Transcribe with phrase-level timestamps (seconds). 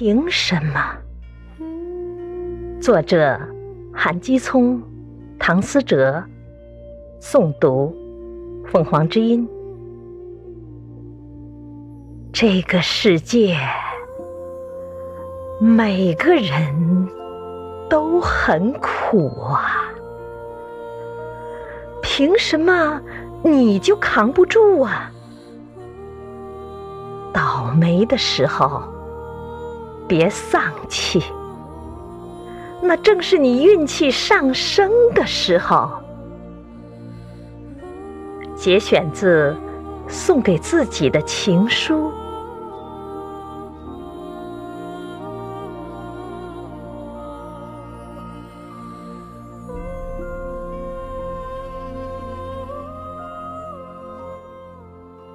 [0.00, 0.80] 凭什么？
[2.80, 3.36] 作者：
[3.92, 4.80] 韩基聪、
[5.40, 6.22] 唐思哲，
[7.20, 7.92] 诵读：
[8.68, 9.44] 凤凰之音。
[12.32, 13.56] 这个世界，
[15.60, 17.08] 每个人
[17.90, 19.92] 都很苦啊，
[22.00, 23.00] 凭什么
[23.42, 25.10] 你就扛不住啊？
[27.34, 28.80] 倒霉的时候，
[30.08, 31.22] 别丧气，
[32.80, 35.90] 那正是你运气上升的时候。
[38.56, 39.54] 节选自
[40.10, 41.94] 《送给自己的情书》。